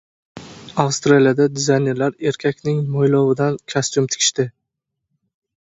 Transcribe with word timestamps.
Avstraliyalik 0.83 1.51
dizaynerlar 1.59 2.17
erkakning 2.31 2.79
mo‘ylovidan 2.95 3.61
kostyum 3.75 4.09
tikishdi 4.17 4.51